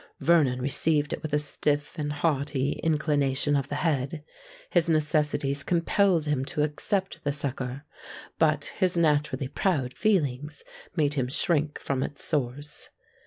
Vernon 0.19 0.59
received 0.59 1.13
it 1.13 1.21
with 1.21 1.31
a 1.31 1.37
stiff 1.37 1.95
and 1.99 2.11
haughty 2.11 2.71
inclination 2.81 3.55
of 3.55 3.67
the 3.67 3.75
head:—his 3.75 4.89
necessities 4.89 5.61
compelled 5.61 6.25
him 6.25 6.43
to 6.43 6.63
accept 6.63 7.23
the 7.23 7.31
succour; 7.31 7.85
but 8.39 8.73
his 8.79 8.97
naturally 8.97 9.47
proud 9.47 9.93
feelings 9.93 10.63
made 10.95 11.13
him 11.13 11.27
shrink 11.27 11.77
from 11.79 12.01
its 12.01 12.23
source. 12.23 12.89